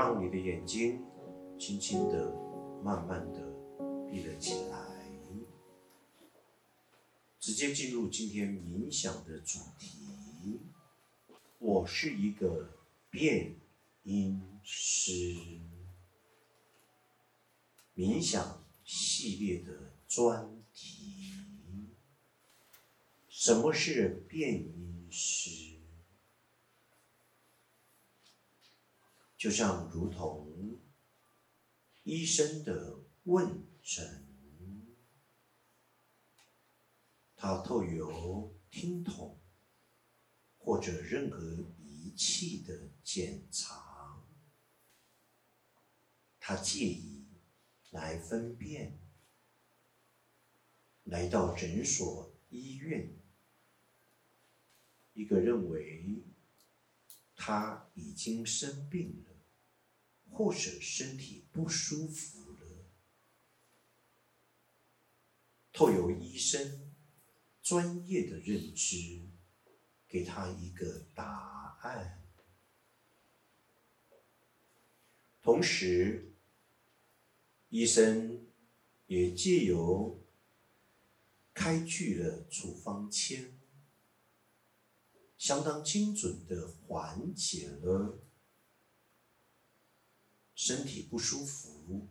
[0.00, 1.04] 让你的眼睛
[1.58, 2.34] 轻轻的、
[2.82, 3.52] 慢慢的
[4.10, 5.20] 闭了起来，
[7.38, 10.62] 直接进入今天冥想的主题。
[11.58, 12.78] 我是一个
[13.10, 13.56] 变
[14.04, 15.60] 音师，
[17.94, 21.44] 冥想系列的专题。
[23.28, 25.79] 什么是变音师？
[29.40, 30.78] 就像如同
[32.02, 34.26] 医生的问诊，
[37.34, 39.40] 他透由听筒
[40.58, 41.40] 或者任何
[41.78, 44.22] 仪器的检查，
[46.38, 47.24] 他介意
[47.92, 48.98] 来分辨，
[51.04, 53.10] 来到诊所、医院，
[55.14, 56.22] 一个认为
[57.34, 59.29] 他已经生病了。
[60.30, 62.86] 或者身体不舒服了，
[65.72, 66.92] 透由医生
[67.62, 68.96] 专业的认知，
[70.08, 72.22] 给他一个答案。
[75.42, 76.32] 同时，
[77.68, 78.46] 医生
[79.06, 80.22] 也借由
[81.52, 83.58] 开具了处方签，
[85.36, 88.18] 相当精准的缓解了。
[90.62, 92.06] 身体不舒服，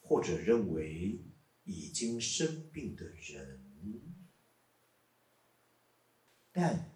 [0.00, 1.20] 或者认为
[1.62, 3.62] 已经生病的人，
[6.50, 6.90] 但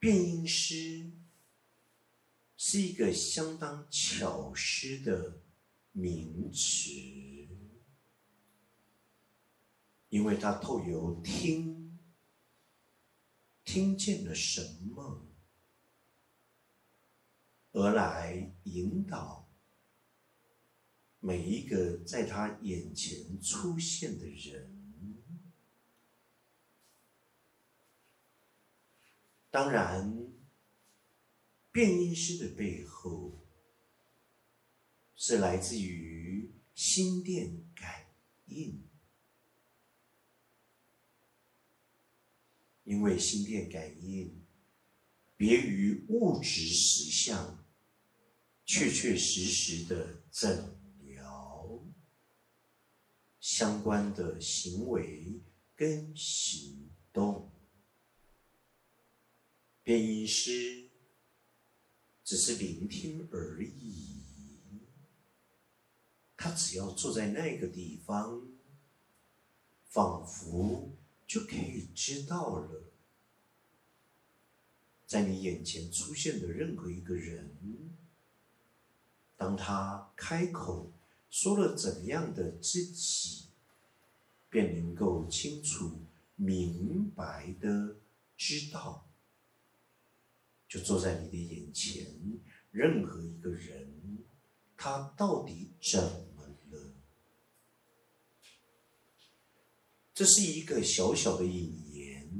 [0.00, 1.12] 变音师
[2.56, 5.40] 是一个相当巧思的
[5.92, 6.90] 名词，
[10.08, 12.00] 因为它透由听，
[13.64, 14.60] 听见了什
[14.92, 15.31] 么。
[17.72, 19.48] 而来引导
[21.20, 24.78] 每一个在他眼前出现的人。
[29.50, 30.32] 当然，
[31.70, 33.38] 变音师的背后
[35.14, 38.06] 是来自于心电感
[38.46, 38.82] 应，
[42.84, 44.42] 因为心电感应
[45.36, 47.61] 别于物质实相。
[48.74, 51.84] 确确实实的诊疗
[53.38, 55.42] 相关的行为
[55.76, 57.52] 跟行动，
[59.82, 60.88] 变音师
[62.24, 64.22] 只是聆听而已。
[66.34, 68.48] 他只要坐在那个地方，
[69.84, 70.96] 仿佛
[71.26, 72.90] 就可以知道了，
[75.06, 77.54] 在你眼前出现的任何一个人。
[79.42, 80.92] 当他开口
[81.28, 83.46] 说了怎样的自己，
[84.48, 85.98] 便能够清楚
[86.36, 87.96] 明白的
[88.36, 89.04] 知道，
[90.68, 92.06] 就坐在你的眼前，
[92.70, 94.18] 任何一个人，
[94.76, 96.00] 他到底怎
[96.36, 96.92] 么了？
[100.14, 102.30] 这是一个小小的引言，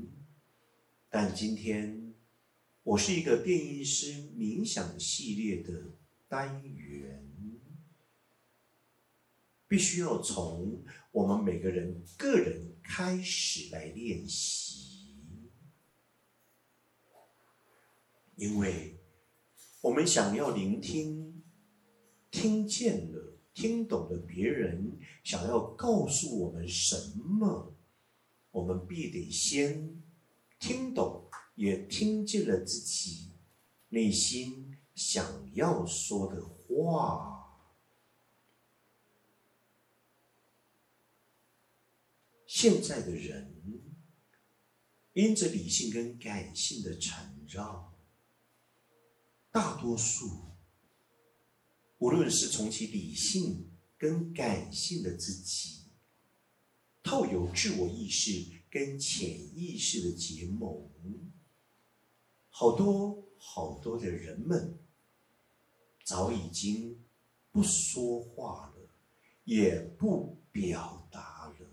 [1.10, 2.14] 但今天
[2.84, 5.86] 我是一个变音师冥想系列的。
[6.32, 7.28] 单元
[9.69, 15.15] 必须要从我们每个人个人开始来练习，
[18.37, 18.98] 因为
[19.82, 21.44] 我们想要聆听、
[22.31, 27.75] 听见了、听懂了别人想要告诉我们什么，
[28.53, 30.03] 我们必得先
[30.59, 33.32] 听懂，也听见了自己
[33.91, 34.72] 内心。
[34.94, 37.38] 想要说的话，
[42.47, 43.62] 现在的人
[45.14, 47.94] 因着理性跟感性的缠绕，
[49.50, 50.52] 大多数
[51.99, 55.84] 无论是从其理性跟感性的自己，
[57.02, 60.90] 透有自我意识跟潜意识的结盟，
[62.50, 64.78] 好多好多的人们。
[66.04, 66.99] 早已经
[67.50, 68.88] 不说话了，
[69.44, 71.66] 也不表达了，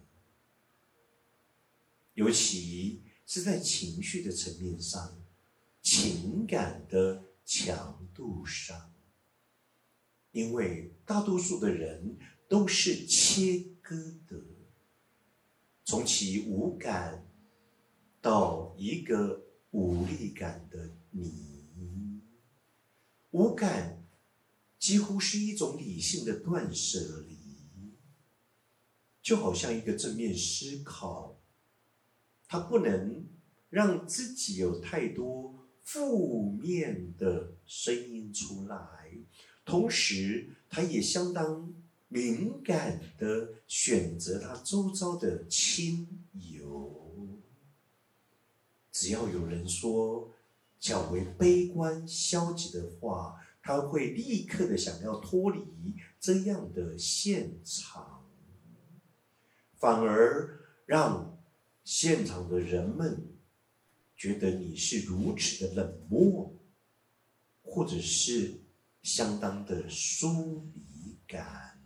[2.14, 5.20] 尤其是在情绪的层面上、
[5.82, 8.94] 情感的强度上，
[10.32, 12.18] 因为大多数的人
[12.48, 13.96] 都是切割
[14.28, 14.40] 的，
[15.86, 17.26] 从其无感
[18.22, 19.42] 到一个
[19.72, 22.22] 无力感的你，
[23.32, 23.99] 无感。
[24.90, 27.38] 几乎是一种理性的断舍离，
[29.22, 31.38] 就好像一个正面思考，
[32.48, 33.24] 他不能
[33.70, 39.12] 让自己有太多负面的声音出来，
[39.64, 41.72] 同时他也相当
[42.08, 47.40] 敏感的选择他周遭的亲友，
[48.92, 50.34] 只要有人说
[50.80, 53.40] 较为悲观消极的话。
[53.70, 58.28] 他会立刻的想要脱离这样的现场，
[59.76, 61.40] 反而让
[61.84, 63.28] 现场的人们
[64.16, 66.52] 觉得你是如此的冷漠，
[67.62, 68.60] 或者是
[69.04, 71.80] 相当的疏离感，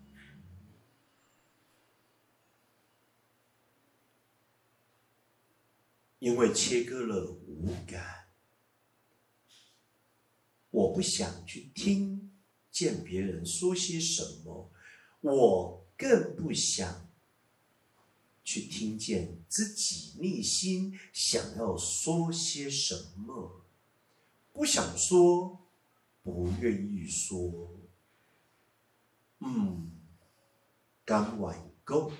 [6.19, 8.22] 因为切割了五感。
[10.73, 12.31] 我不想去听
[12.71, 14.71] 见别人说些什么，
[15.21, 17.07] 我更不想
[18.43, 23.61] 去听见自己内心想要说些什么。
[24.51, 25.61] 不想说，
[26.23, 27.69] 不愿意说。
[29.41, 29.91] 嗯，
[31.05, 32.11] 刚完够，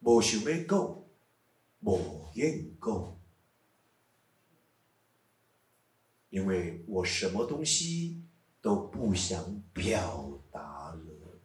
[0.00, 1.04] 无想要讲，
[1.82, 3.19] 无愿讲。
[6.30, 8.22] 因为我什么东西
[8.62, 11.40] 都不想表达了，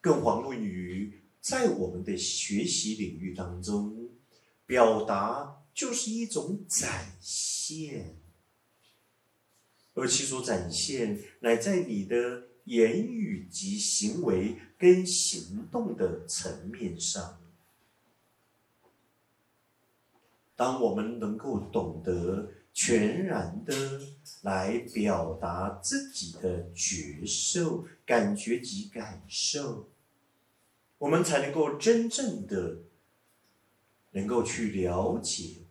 [0.00, 4.10] 更遑论于在我们的学习领域当中，
[4.64, 8.16] 表达就是一种展现，
[9.94, 17.40] 而其所展现乃在你的言语及行为跟行动的层面上。
[20.54, 22.52] 当我们能够懂得。
[22.74, 24.00] 全然的
[24.40, 29.90] 来表达自己的觉受、感觉及感受，
[30.98, 32.78] 我们才能够真正的
[34.12, 35.66] 能够去了解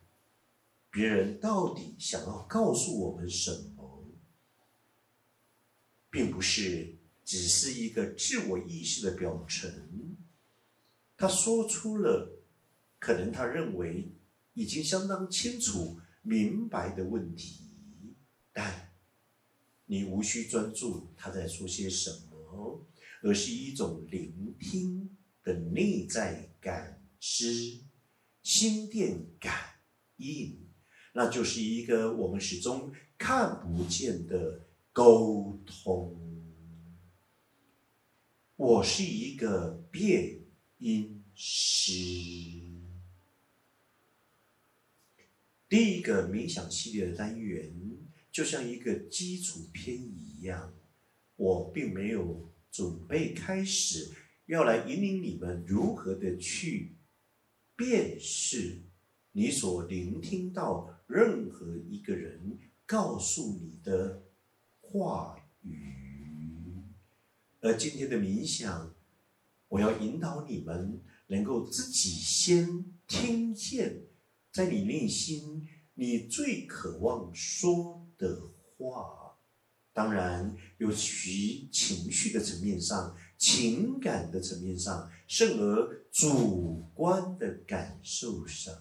[0.90, 4.06] 别人到底想要告诉我们什么，
[6.08, 10.16] 并不是只是一个自我意识的表层。
[11.16, 12.44] 他说出了
[12.98, 14.12] 可能他认为
[14.54, 15.98] 已经相当清楚。
[16.22, 17.68] 明白的问题，
[18.52, 18.90] 但
[19.86, 22.86] 你无需专注他在说些什么，
[23.22, 27.80] 而是一种聆听的内在感知、
[28.42, 29.52] 心电感
[30.16, 30.68] 应，
[31.12, 36.18] 那就是一个我们始终看不见的沟通。
[38.56, 40.40] 我是一个变
[40.78, 42.51] 音师。
[45.72, 47.72] 第一个冥想系列的单元，
[48.30, 50.74] 就像一个基础篇一样，
[51.36, 54.10] 我并没有准备开始
[54.44, 56.96] 要来引领你们如何的去
[57.74, 58.82] 辨识
[59.32, 64.24] 你所聆听到任何一个人告诉你的
[64.82, 66.82] 话语，
[67.62, 68.94] 而今天的冥想，
[69.68, 74.11] 我要引导你们能够自己先听见。
[74.52, 78.38] 在你内心，你最渴望说的
[78.76, 79.38] 话，
[79.94, 88.74] 当然有其情绪的层面上、情感的层面上，甚而主观的感受上。